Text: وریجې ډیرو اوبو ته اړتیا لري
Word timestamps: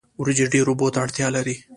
وریجې 0.19 0.45
ډیرو 0.53 0.71
اوبو 0.73 0.87
ته 0.93 0.99
اړتیا 1.05 1.27
لري 1.35 1.55